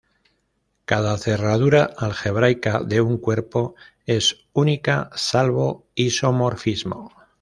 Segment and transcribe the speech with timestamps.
[0.85, 3.75] Cada cerradura algebraica de un cuerpo
[4.07, 7.11] es única salvo isomorfismo.